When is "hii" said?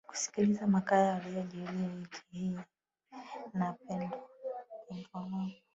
2.31-2.51